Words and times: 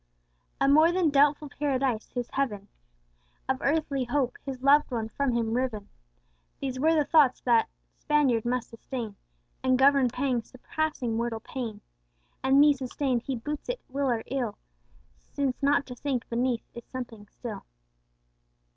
....*....*....*....* 0.01 0.65
A 0.65 0.67
more 0.67 0.91
than 0.91 1.11
doubtful 1.11 1.51
Paradise, 1.59 2.09
his 2.09 2.31
heaven 2.31 2.67
Of 3.47 3.59
earthly 3.61 4.05
hope, 4.05 4.35
his 4.43 4.63
loved 4.63 4.89
one 4.89 5.09
from 5.09 5.31
him 5.33 5.53
riven. 5.53 5.89
These 6.59 6.79
were 6.79 6.95
the 6.95 7.05
thoughts 7.05 7.39
that 7.41 7.69
[Spaniard] 7.99 8.43
must 8.43 8.71
sustain 8.71 9.15
And 9.61 9.77
govern 9.77 10.07
pangs 10.09 10.49
surpassing 10.49 11.17
mortal 11.17 11.39
pain, 11.41 11.81
And 12.41 12.63
these 12.63 12.79
sustained 12.79 13.21
he, 13.27 13.35
boots 13.35 13.69
it 13.69 13.79
well 13.89 14.09
or 14.09 14.23
ill, 14.25 14.57
Since 15.33 15.61
not 15.61 15.85
to 15.85 15.95
sink 15.95 16.27
beneath 16.29 16.63
is 16.73 16.83
something 16.91 17.27
still." 17.27 17.63